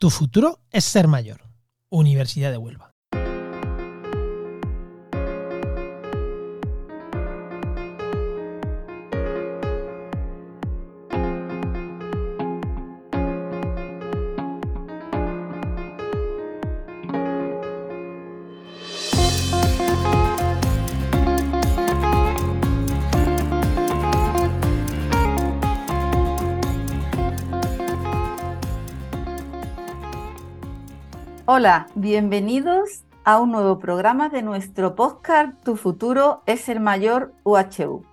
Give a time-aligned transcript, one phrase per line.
[0.00, 1.42] Tu futuro es ser mayor.
[1.90, 2.89] Universidad de Huelva.
[31.52, 38.04] Hola, bienvenidos a un nuevo programa de nuestro podcast Tu futuro es el mayor UHU.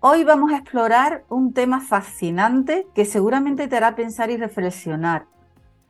[0.00, 5.24] Hoy vamos a explorar un tema fascinante que seguramente te hará pensar y reflexionar.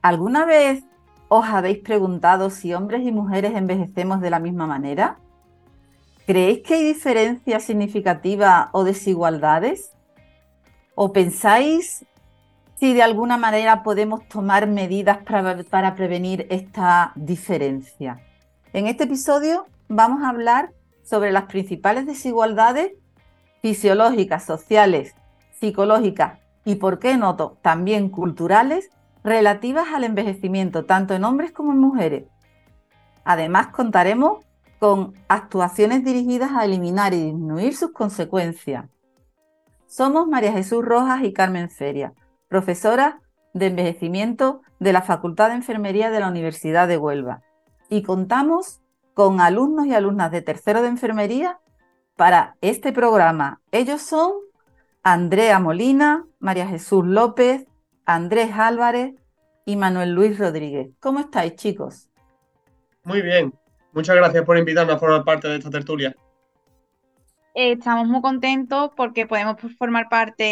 [0.01, 0.85] ¿Alguna vez
[1.27, 5.19] os habéis preguntado si hombres y mujeres envejecemos de la misma manera?
[6.25, 9.91] ¿Creéis que hay diferencias significativas o desigualdades?
[10.95, 12.07] ¿O pensáis
[12.75, 18.21] si de alguna manera podemos tomar medidas para, prevenir esta diferencia.
[18.73, 22.93] En este episodio vamos a hablar sobre las principales desigualdades
[23.63, 25.15] fisiológicas, sociales,
[25.61, 28.91] psicológicas y, por qué no, también culturales
[29.23, 32.25] relativas al envejecimiento, tanto en hombres como en mujeres.
[33.25, 34.45] Además, contaremos
[34.79, 38.87] con actuaciones dirigidas a eliminar y disminuir sus consecuencias.
[39.87, 42.13] Somos María Jesús Rojas y Carmen Feria
[42.49, 43.21] profesora
[43.53, 47.43] de envejecimiento de la Facultad de Enfermería de la Universidad de Huelva.
[47.89, 48.81] Y contamos
[49.15, 51.59] con alumnos y alumnas de tercero de enfermería
[52.17, 53.61] para este programa.
[53.71, 54.33] Ellos son
[55.03, 57.67] Andrea Molina, María Jesús López,
[58.05, 59.15] Andrés Álvarez
[59.65, 60.91] y Manuel Luis Rodríguez.
[61.01, 62.11] ¿Cómo estáis, chicos?
[63.05, 63.55] Muy bien.
[63.93, 66.15] Muchas gracias por invitarme a formar parte de esta tertulia.
[67.57, 70.43] Eh, estamos muy contentos porque podemos formar parte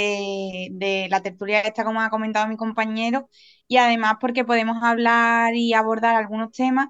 [0.71, 3.29] de la tertulia esta, como ha comentado mi compañero,
[3.67, 6.89] y además porque podemos hablar y abordar algunos temas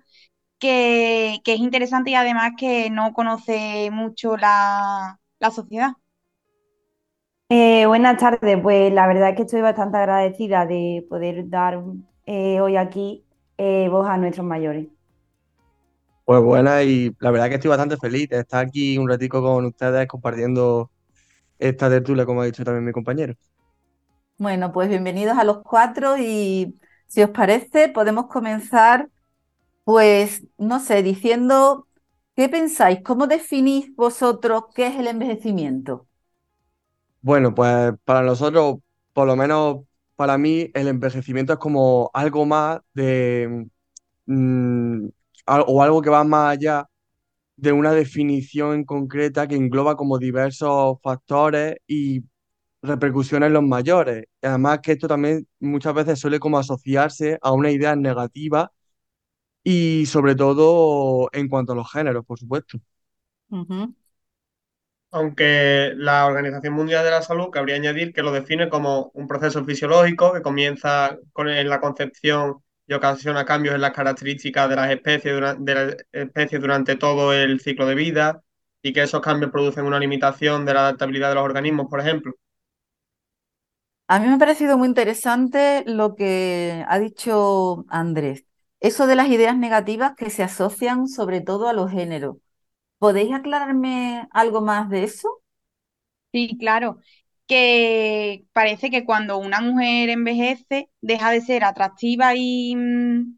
[0.58, 5.18] que, es interesante y además que no conoce mucho la,
[5.50, 5.92] sociedad.
[7.48, 11.82] Eh, buenas tardes, pues la verdad es que estoy bastante agradecida de poder dar
[12.26, 13.24] eh, hoy aquí
[13.58, 14.88] voz a nuestros mayores.
[16.24, 19.66] Pues buena y la verdad que estoy bastante feliz de estar aquí un ratico con
[19.66, 20.90] ustedes compartiendo
[21.58, 23.34] esta tertulia, como ha dicho también mi compañero.
[24.38, 26.74] Bueno, pues bienvenidos a los cuatro y
[27.06, 29.08] si os parece podemos comenzar,
[29.84, 31.88] pues, no sé, diciendo,
[32.36, 33.00] ¿qué pensáis?
[33.04, 36.08] ¿Cómo definís vosotros qué es el envejecimiento?
[37.20, 38.76] Bueno, pues para nosotros,
[39.12, 39.84] por lo menos
[40.16, 43.68] para mí, el envejecimiento es como algo más de...
[44.26, 45.08] Mm,
[45.46, 46.86] o algo que va más allá
[47.56, 52.24] de una definición concreta que engloba como diversos factores y
[52.82, 54.26] repercusiones en los mayores.
[54.42, 58.72] Además que esto también muchas veces suele como asociarse a una idea negativa
[59.64, 62.78] y sobre todo en cuanto a los géneros, por supuesto.
[65.10, 69.62] Aunque la Organización Mundial de la Salud cabría añadir que lo define como un proceso
[69.64, 74.90] fisiológico que comienza con, en la concepción y ocasiona cambios en las características de las
[74.90, 78.42] especies, de las especies durante todo el ciclo de vida
[78.82, 82.34] y que esos cambios producen una limitación de la adaptabilidad de los organismos, por ejemplo.
[84.08, 88.44] A mí me ha parecido muy interesante lo que ha dicho Andrés,
[88.80, 92.36] eso de las ideas negativas que se asocian sobre todo a los géneros.
[92.98, 95.42] ¿Podéis aclararme algo más de eso?
[96.32, 97.00] Sí, claro
[97.52, 103.36] que parece que cuando una mujer envejece deja de ser atractiva y mm,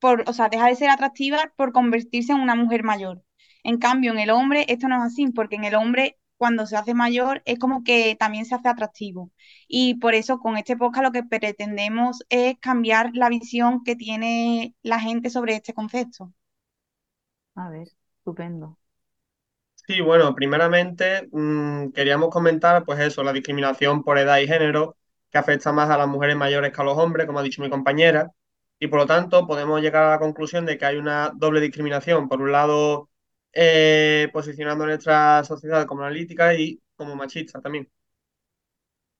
[0.00, 3.24] por, o sea, deja de ser atractiva por convertirse en una mujer mayor.
[3.64, 6.76] En cambio, en el hombre esto no es así, porque en el hombre cuando se
[6.76, 9.30] hace mayor es como que también se hace atractivo.
[9.68, 14.74] Y por eso con este podcast lo que pretendemos es cambiar la visión que tiene
[14.82, 16.32] la gente sobre este concepto.
[17.54, 18.79] A ver, estupendo.
[19.86, 24.96] Sí, bueno, primeramente mm, queríamos comentar, pues eso, la discriminación por edad y género,
[25.30, 27.70] que afecta más a las mujeres mayores que a los hombres, como ha dicho mi
[27.70, 28.30] compañera,
[28.78, 32.28] y por lo tanto podemos llegar a la conclusión de que hay una doble discriminación.
[32.28, 33.10] Por un lado,
[33.52, 37.90] eh, posicionando nuestra sociedad como analítica y como machista también.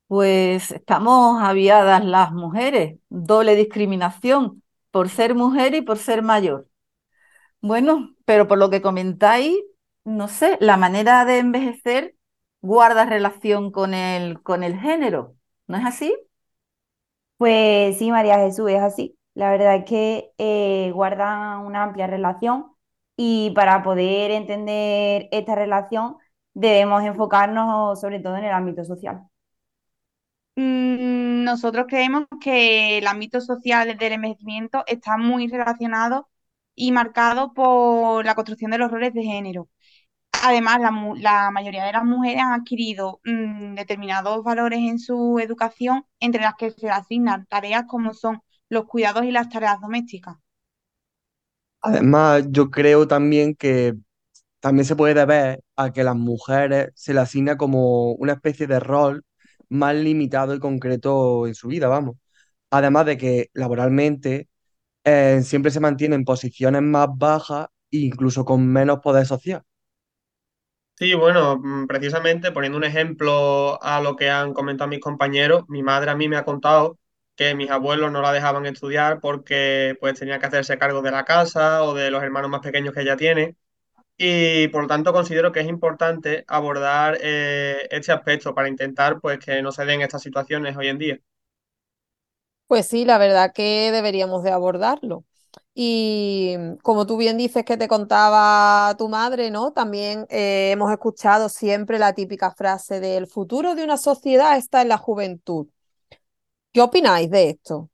[0.07, 6.69] Pues estamos aviadas las mujeres, doble discriminación por ser mujer y por ser mayor.
[7.63, 9.57] Bueno, pero por lo que comentáis,
[10.11, 12.17] no sé, la manera de envejecer
[12.63, 15.37] guarda relación con el, con el género,
[15.67, 16.15] ¿no es así?
[17.37, 19.17] Pues sí, María Jesús, es así.
[19.35, 22.67] La verdad es que eh, guarda una amplia relación
[23.17, 26.17] y para poder entender esta relación
[26.55, 29.23] debemos enfocarnos sobre todo en el ámbito social.
[30.57, 36.29] Mm, nosotros creemos que el ámbito social del envejecimiento está muy relacionado
[36.75, 39.69] y marcado por la construcción de los roles de género.
[40.43, 40.81] Además,
[41.19, 46.55] la, mayoría de las mujeres han adquirido mm, determinados valores en su educación, entre las
[46.55, 50.37] que se asignan tareas como son los cuidados y las tareas domésticas.
[51.83, 53.95] Además, yo creo también que
[54.61, 58.81] también se puede ver a que las mujeres se les asigna como una especie de
[58.81, 59.25] rol
[59.69, 62.17] más limitado y concreto en su vida, vamos.
[62.71, 64.49] Además de que laboralmente
[65.05, 69.63] eh, siempre se mantiene en posiciones más bajas e incluso con menos poder social.
[71.01, 75.83] Sí, bueno, mm, precisamente poniendo un ejemplo a lo que han comentado mis compañeros, mi
[75.83, 76.99] madre a mí me ha contado
[77.37, 81.25] que mis abuelos no la dejaban estudiar porque pues tenía que hacerse cargo de la
[81.25, 83.57] casa o de los hermanos más pequeños que ella tiene
[84.19, 89.39] y por lo tanto considero que es importante abordar eh, este aspecto para intentar pues
[89.39, 91.21] que no se den estas situaciones hoy en día.
[92.69, 95.25] Pues sí, la verdad que deberíamos de abordarlo.
[95.83, 99.73] Y como tú bien dices que te contaba tu madre, ¿no?
[99.73, 104.91] También eh, hemos escuchado siempre la típica frase del futuro de una sociedad está en
[104.91, 105.69] la juventud.
[106.75, 107.89] ¿Qué opináis de esto?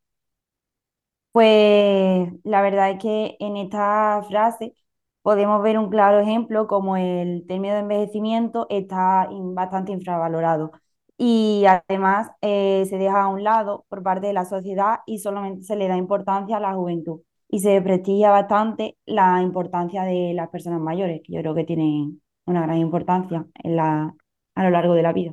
[1.31, 4.75] Pues la verdad es que en esta frase
[5.23, 10.73] podemos ver un claro ejemplo como el término de envejecimiento está bastante infravalorado
[11.17, 15.63] y además eh, se deja a un lado por parte de la sociedad y solamente
[15.63, 17.21] se le da importancia a la juventud
[17.57, 22.21] y se prestigia bastante la importancia de las personas mayores, que yo creo que tienen
[22.45, 24.15] una gran importancia en la,
[24.55, 25.33] a lo largo de la vida.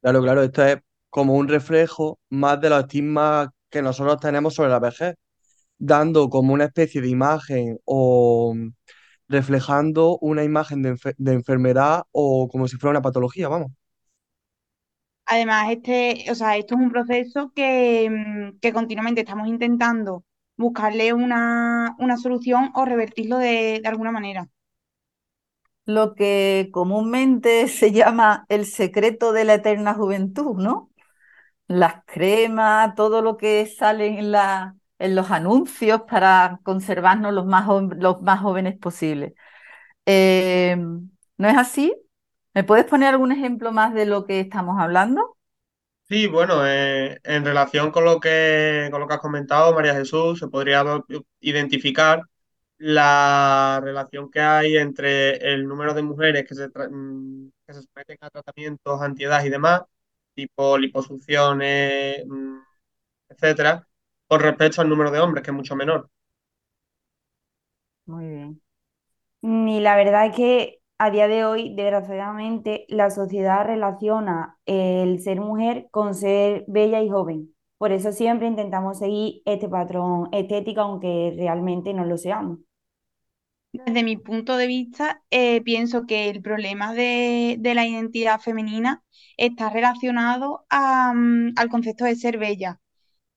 [0.00, 0.78] Claro, claro, esto es
[1.10, 5.14] como un reflejo más de los estigmas que nosotros tenemos sobre la vejez,
[5.78, 8.54] dando como una especie de imagen o
[9.28, 13.72] reflejando una imagen de, de enfermedad o como si fuera una patología, vamos.
[15.26, 20.24] Además, este, o sea, esto es un proceso que, que continuamente estamos intentando
[20.56, 24.48] buscarle una, solución o revertirlo de, alguna manera.
[25.84, 30.90] Lo que comúnmente se llama el secreto de la eterna juventud, ¿no?
[31.66, 37.66] Las cremas, todo lo que sale en, la, en los anuncios para conservarnos los más,
[37.96, 39.32] los más jóvenes posibles.
[40.06, 40.76] Eh,
[41.38, 41.94] ¿No es así?
[42.54, 45.36] ¿Me puedes poner algún ejemplo más de lo que estamos hablando?
[46.08, 50.38] Sí, bueno, eh, en relación con lo que, con lo que has comentado, María Jesús,
[50.38, 50.84] se podría
[51.40, 52.22] identificar
[52.78, 58.18] la relación que hay entre el número de mujeres que se, mm, que se someten
[58.20, 59.82] a tratamientos antiedad y demás,
[60.34, 62.58] tipo liposucciones, mm,
[63.30, 63.86] etcétera,
[64.28, 66.10] con respecto al número de hombres, que es mucho menor.
[68.06, 68.62] Muy bien.
[69.42, 75.40] Y la verdad es que a día de hoy, desgraciadamente, la sociedad relaciona el ser
[75.40, 77.52] mujer con ser bella y joven.
[77.76, 82.60] Por eso siempre intentamos seguir este patrón estético, aunque realmente no lo seamos.
[83.72, 89.02] Desde mi punto de vista, eh, pienso que el problema de, la identidad femenina
[89.36, 92.78] está relacionado mm, al concepto de ser bella.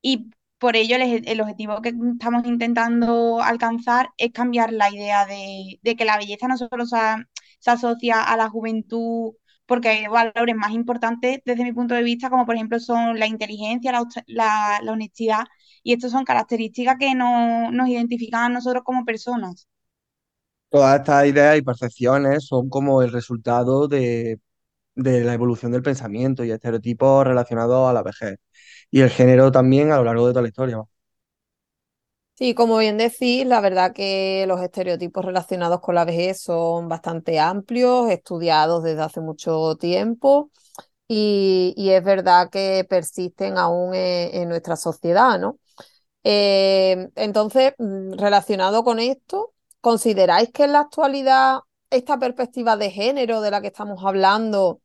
[0.04, 0.30] Y
[0.60, 6.06] por ello, el, objetivo que estamos intentando alcanzar es cambiar la idea de, de que
[6.06, 7.26] la belleza no solo sea
[7.66, 9.34] se asocia a la juventud
[9.66, 13.26] porque hay valores más importantes desde mi punto de vista, como por ejemplo son la
[13.26, 13.92] inteligencia,
[14.28, 15.46] la, honestidad,
[15.82, 19.68] y estas son características que no, nos identifican a nosotros como personas.
[20.70, 24.40] Todas estas ideas y percepciones son como el resultado de,
[24.94, 28.38] de la evolución del pensamiento y estereotipos relacionados a la vejez.
[28.92, 30.84] Y el género también a lo largo de toda la historia.
[32.38, 37.40] Sí, como bien decís, la verdad que los estereotipos relacionados con la vejez son bastante
[37.40, 40.52] amplios, estudiados desde hace mucho tiempo
[41.08, 45.60] y, es verdad que persisten aún en, nuestra sociedad, ¿no?
[46.24, 53.42] Eh, entonces, mm, relacionado con esto, ¿consideráis que en la actualidad esta perspectiva de género
[53.42, 54.82] de la que estamos hablando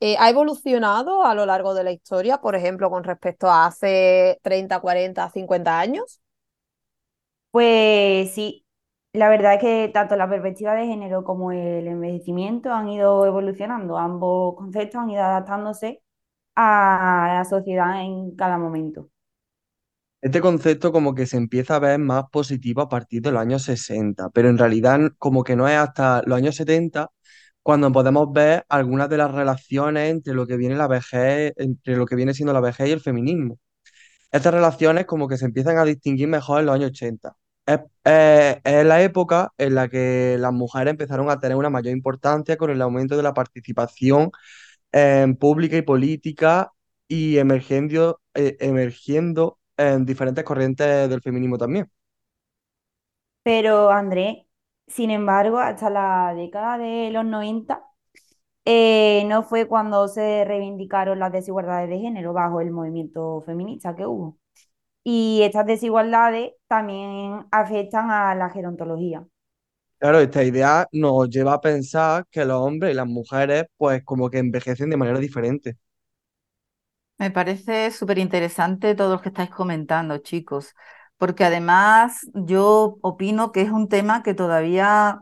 [0.00, 4.40] eh, ha evolucionado a lo largo de la historia, por ejemplo, con respecto a hace
[4.42, 6.20] 30, 40, 50 años?
[7.50, 8.64] Pues sí,
[9.12, 13.98] la verdad es que tanto la perspectiva de género como el envejecimiento han ido evolucionando.
[13.98, 16.02] Ambos conceptos han ido adaptándose
[16.56, 19.10] a la sociedad en cada momento.
[20.20, 23.62] Este concepto como que se empieza a ver más positivo a partir de los años
[23.62, 27.10] 60, pero en realidad como que no es hasta los años 70
[27.62, 32.06] cuando podemos ver algunas de las relaciones entre lo que viene la vejez, entre lo
[32.06, 33.58] que viene siendo la vejez y el feminismo.
[34.32, 37.36] Estas relaciones como que se empiezan a distinguir mejor en los años 80.
[38.04, 42.70] Es, la época en la que las mujeres empezaron a tener una mayor importancia con
[42.70, 44.30] el aumento de la participación
[44.92, 46.72] en pública y política
[47.08, 51.90] y emergiendo, eh, emergiendo en diferentes corrientes del feminismo también.
[53.42, 54.46] Pero André,
[54.86, 57.82] sin embargo, hasta la década de los 90
[58.66, 64.06] eh, no fue cuando se reivindicaron las desigualdades de género bajo el movimiento feminista que
[64.06, 64.39] hubo.
[65.14, 69.26] Y estas desigualdades también afectan a la gerontología.
[69.98, 74.30] Claro, esta idea nos lleva a pensar que los hombres y las mujeres pues como
[74.30, 75.76] que envejecen de manera diferente.
[77.18, 80.74] Me parece súper interesante todo lo que estáis comentando, chicos,
[81.18, 85.20] porque además yo opino que es un tema que todavía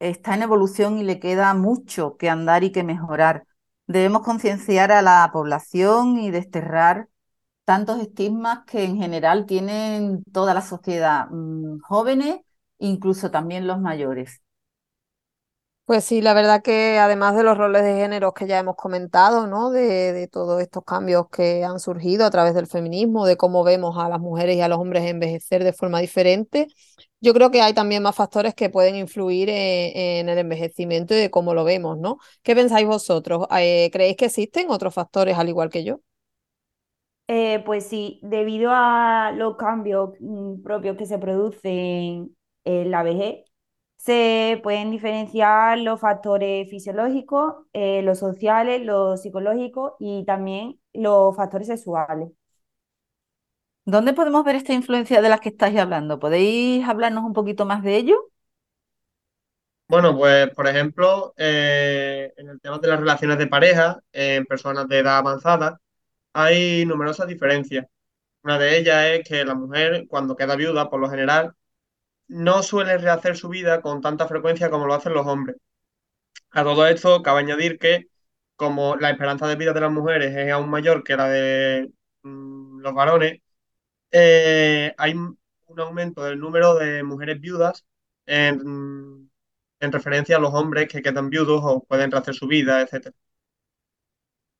[0.00, 3.44] está en evolución y le queda mucho que andar y que mejorar.
[3.88, 7.08] Debemos concienciar a la población y desterrar
[7.68, 12.38] tantos estigmas que en general tienen toda la sociedad, mm, jóvenes,
[12.78, 14.40] incluso también los mayores.
[15.84, 19.46] Pues sí, la verdad que además de los roles de género que ya hemos comentado,
[19.46, 19.70] ¿no?
[19.70, 23.98] De, de, todos estos cambios que han surgido a través del feminismo, de cómo vemos
[23.98, 26.68] a las mujeres y a los hombres envejecer de forma diferente,
[27.20, 31.30] yo creo que hay también más factores que pueden influir en, el envejecimiento y de
[31.30, 32.18] cómo lo vemos, ¿no?
[32.42, 33.46] ¿Qué pensáis vosotros?
[33.58, 36.00] Eh, ¿Creéis que existen otros factores al igual que yo?
[37.30, 43.44] Eh, pues sí, debido a los cambios mm, propios que se producen en la vejez,
[43.98, 51.66] se pueden diferenciar los factores fisiológicos, eh, los sociales, los psicológicos y también los factores
[51.68, 52.30] sexuales.
[53.84, 56.18] ¿Dónde podemos ver esta influencia de las que estáis hablando?
[56.20, 58.16] ¿Podéis hablarnos un poquito más de ello?
[59.88, 64.86] Bueno, pues por ejemplo, eh, en el tema de las relaciones de pareja en personas
[64.88, 65.80] de edad avanzada,
[66.32, 67.86] hay numerosas diferencias.
[68.42, 71.54] Una de ellas es que la mujer, cuando queda viuda, por lo general,
[72.28, 75.56] no suele rehacer su vida con tanta frecuencia como lo hacen los hombres.
[76.50, 78.08] A todo esto, cabe añadir que
[78.56, 81.90] como la esperanza de vida de las mujeres es aún mayor que la de
[82.22, 83.40] mm, los varones,
[84.10, 85.38] eh, hay un
[85.80, 87.84] aumento del número de mujeres viudas
[88.26, 89.30] en,
[89.80, 93.14] referencia a los hombres que quedan viudos o pueden rehacer su vida, etc.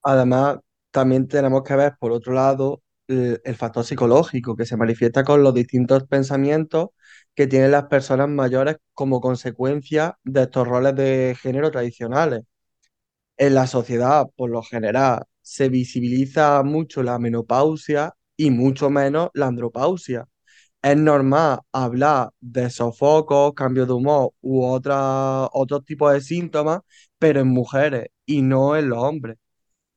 [0.02, 0.58] Además,
[0.90, 5.54] también tenemos que ver, por otro lado, el, factor psicológico que se manifiesta con los
[5.54, 6.88] distintos pensamientos
[7.34, 12.42] que tienen las personas mayores como consecuencia de estos roles de género tradicionales.
[13.36, 19.46] En la sociedad, por lo general, se visibiliza mucho la menopausia y mucho menos la
[19.46, 20.26] andropausia.
[20.82, 26.80] Es normal hablar de sofocos, cambios de humor u otros tipos de síntomas,
[27.18, 29.38] pero en mujeres y no en los hombres.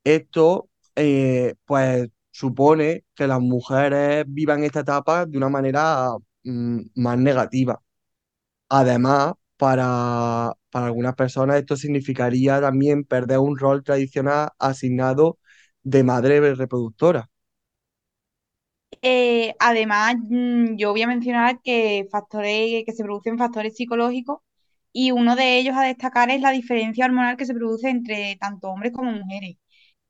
[0.03, 0.69] Esto,
[1.05, 6.12] eh, pues, supone que las mujeres vivan esta etapa de una manera
[6.43, 7.81] mm, más negativa.
[8.70, 15.39] Además, para, para algunas personas esto significaría también perder un rol tradicional asignado
[15.84, 17.29] de madre reproductora.
[19.01, 24.39] Eh, además, mm, yo voy a mencionar que factores, que se producen factores psicológicos
[24.93, 28.70] y uno de ellos a destacar es la diferencia hormonal que se produce entre tanto
[28.70, 29.58] hombres como mujeres,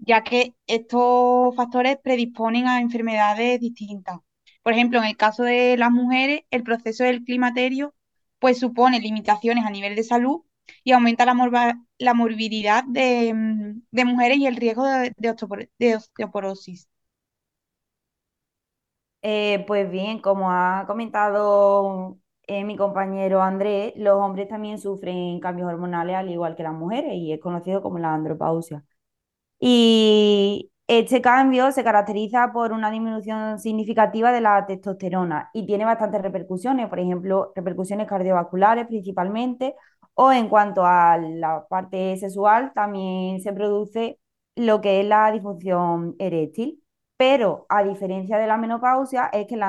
[0.01, 4.20] ya que estos factores predisponen a enfermedades distintas.
[4.63, 7.96] Por ejemplo, en el caso de las mujeres, el proceso del climaterio
[8.39, 10.41] pues supone limitaciones a nivel de salud
[10.84, 15.13] y aumenta la, la morbilidad de, mm, de, mujeres y el riesgo de,
[15.79, 16.88] de osteoporosis.
[19.24, 22.17] Eh, pues bien, como ha comentado
[22.48, 27.13] eh, mi compañero Andrés, los hombres también sufren cambios hormonales al igual que las mujeres
[27.13, 28.84] y es conocido como la andropausia.
[29.62, 36.22] Y este cambio se caracteriza por una disminución significativa de la testosterona y tiene bastantes
[36.22, 39.75] repercusiones, por ejemplo, repercusiones cardiovasculares principalmente,
[40.15, 44.20] o en cuanto a la parte sexual, también se produce
[44.56, 46.82] lo que es la disfunción eréctil
[47.22, 49.68] pero a diferencia de la menopausia, es que la,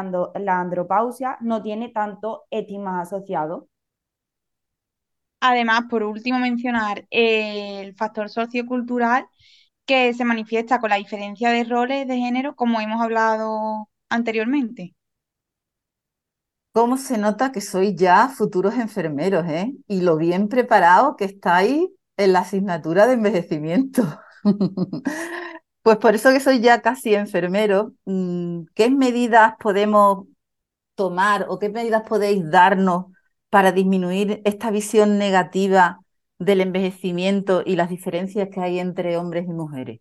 [0.58, 3.68] andropausia no tiene tanto estigmas asociado.
[5.40, 9.26] Además, por último, mencionar el factor sociocultural
[9.86, 14.94] que se manifiesta con la diferencia de roles de género, como hemos hablado anteriormente.
[16.72, 19.74] ¿Cómo se nota que sois ya futuros enfermeros, eh?
[19.88, 24.02] Y lo bien preparado que estáis en la asignatura de envejecimiento.
[25.82, 30.28] Pues por eso que soy ya casi enfermero, mm, ¿qué medidas podemos
[30.94, 33.06] tomar o qué medidas podéis darnos
[33.50, 36.00] para disminuir esta visión negativa
[36.38, 40.00] del envejecimiento y las diferencias que hay entre hombres y mujeres?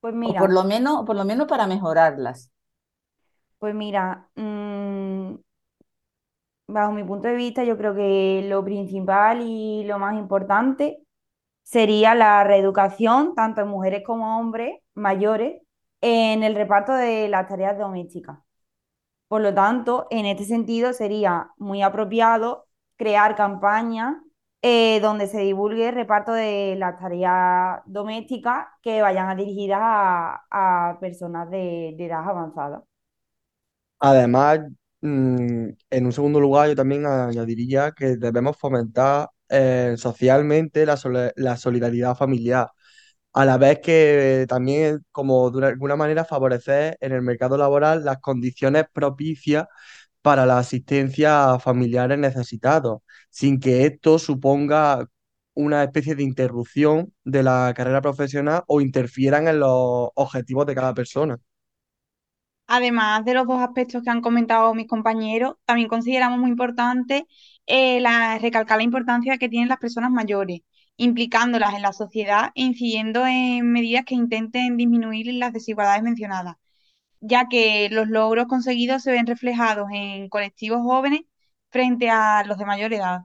[0.00, 0.38] Pues mira.
[0.38, 2.50] O por lo menos, por lo menos para mejorarlas.
[3.58, 5.36] Pues mira, mm,
[6.66, 10.98] bajo mi punto de vista, yo creo que lo principal y lo más importante
[11.62, 15.62] sería la reeducación, tanto en mujeres como hombres mayores,
[16.00, 18.38] en el reparto de las tareas domésticas.
[19.28, 22.66] Por lo tanto, en este sentido sería muy apropiado
[22.96, 24.16] crear campañas
[24.66, 31.50] eh, donde se divulgue el reparto de las tareas domésticas que vayan dirigidas a, personas
[31.50, 32.82] de, edad avanzada.
[33.98, 34.60] Además,
[35.02, 40.98] mm, en un segundo lugar, yo también añadiría que debemos fomentar eh, socialmente la,
[41.36, 42.70] la solidaridad familiar
[43.34, 48.18] a la vez que también, como de alguna manera, favorecer en el mercado laboral las
[48.20, 49.66] condiciones propicias
[50.22, 53.02] para la asistencia a familiares necesitados,
[53.34, 55.08] sin que esto suponga
[55.54, 60.94] una especie de interrupción de la carrera profesional o interfieran en los objetivos de cada
[60.94, 61.36] persona.
[62.68, 67.26] Además de los dos aspectos que han comentado mis compañeros, también consideramos muy importante
[67.66, 70.60] eh, la, recalcar la importancia que tienen las personas mayores
[70.96, 76.54] implicándolas en la sociedad e incidiendo en medidas que intenten disminuir las desigualdades mencionadas,
[77.20, 81.22] ya que los logros conseguidos se ven reflejados en colectivos jóvenes
[81.74, 83.22] frente a los de mayor edad.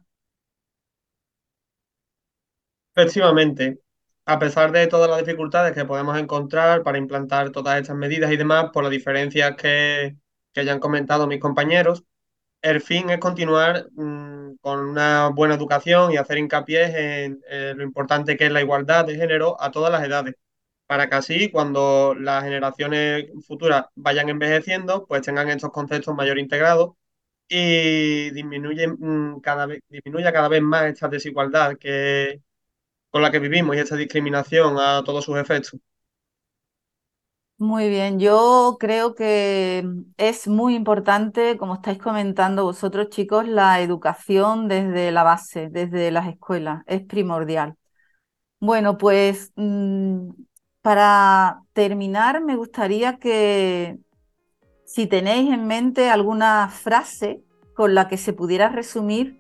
[2.96, 3.79] Efectivamente,
[4.25, 8.38] a pesar de todas las dificultades que podemos encontrar para implantar todas estas medidas y
[8.38, 10.18] demás, por las diferencias que,
[10.51, 12.03] que ya han comentado mis compañeros,
[12.63, 17.41] el fin es continuar mm, con una buena educación y hacer hincapié en,
[17.77, 20.36] lo importante que es la igualdad de género a todas las edades,
[20.88, 26.99] para que así cuando las generaciones futuras vayan envejeciendo, pues tengan estos conceptos mayor integrados
[27.50, 32.41] y disminuyen, mm, cada disminuya cada vez más esta desigualdad que,
[33.12, 35.79] con la que vivimos y esta discriminación a todos sus efectos.
[37.58, 39.84] Muy bien, yo creo que
[40.15, 46.27] es muy importante, como estáis comentando vosotros chicos, la educación desde la base, desde las
[46.29, 47.75] escuelas, es primordial.
[48.60, 50.29] Bueno, pues mm,
[50.82, 53.98] para terminar, me gustaría que
[54.90, 57.44] si tenéis en mente alguna frase
[57.75, 59.40] con la que se pudiera resumir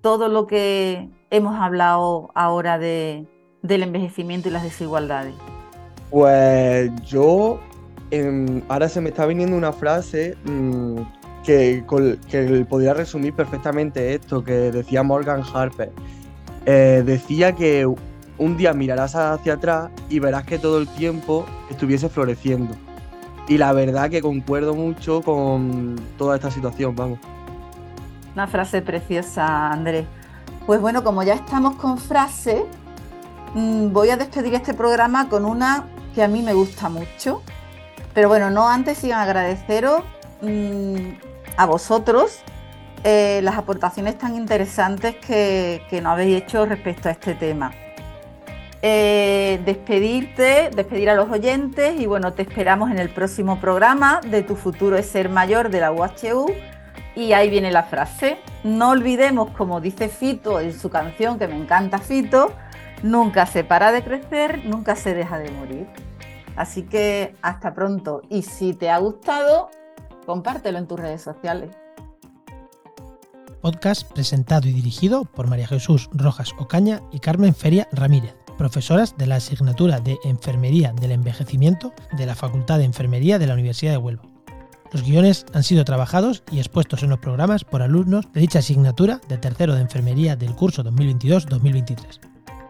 [0.00, 3.24] todo lo que hemos hablado ahora de,
[3.62, 5.32] del envejecimiento y las desigualdades.
[6.10, 7.60] Pues yo,
[8.10, 10.96] em, ahora se me está viniendo una frase mm,
[11.44, 11.84] que,
[12.28, 15.92] que podría resumir perfectamente esto, que decía Morgan Harper.
[16.66, 17.86] Eh, decía que
[18.38, 22.74] un día mirarás hacia atrás y verás que todo el tiempo estuviese floreciendo.
[23.48, 27.18] Y la verdad que concuerdo mucho con toda esta situación, vamos.
[28.34, 30.06] Una frase preciosa, Andrés.
[30.66, 32.64] Pues bueno, como ya estamos con frase,
[33.54, 37.42] mm, voy a despedir este programa con una que a mí me gusta mucho.
[38.14, 40.02] Pero bueno, no antes sin agradeceros
[40.40, 41.10] mm,
[41.56, 42.40] a vosotros
[43.06, 47.70] eh, las aportaciones tan interesantes que, nos habéis hecho respecto a este tema.
[48.86, 54.42] Eh, despedirte, despedir a los oyentes y bueno, te esperamos en el próximo programa de
[54.42, 56.52] Tu futuro es ser mayor de la UHU.
[57.16, 58.36] Y ahí viene la frase.
[58.62, 62.52] No olvidemos, como dice Fito en su canción, que me encanta Fito,
[63.02, 65.86] nunca se para de crecer, nunca se deja de morir.
[66.54, 68.20] Así que hasta pronto.
[68.28, 69.70] Y si te ha gustado,
[70.26, 71.74] compártelo en tus redes sociales.
[73.62, 79.26] Podcast presentado y dirigido por María Jesús Rojas Ocaña y Carmen Feria Ramírez, profesoras de
[79.26, 83.98] la asignatura de Enfermería del Envejecimiento de la Facultad de Enfermería de la Universidad de
[83.98, 84.22] Huelva.
[84.92, 89.20] Los guiones han sido trabajados y expuestos en los programas por alumnos de dicha asignatura
[89.28, 92.20] de tercero de Enfermería del curso 2022-2023.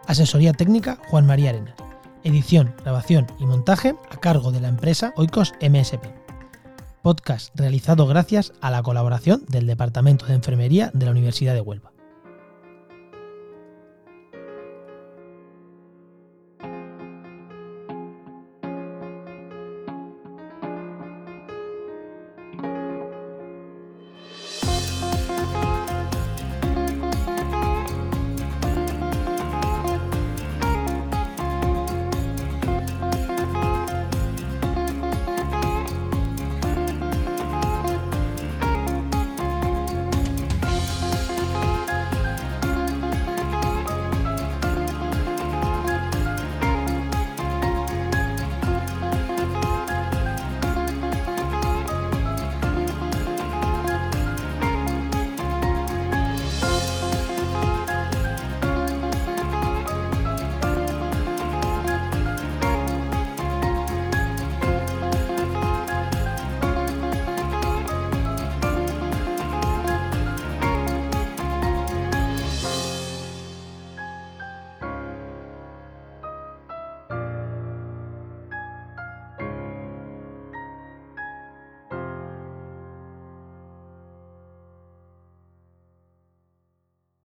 [0.07, 1.75] Asesoría técnica Juan María Arenas.
[2.23, 6.03] Edición, grabación y montaje a cargo de la empresa Oikos MSP.
[7.03, 11.94] Podcast realizado gracias a la colaboración del Departamento de Enfermería de la Universidad de Huelva.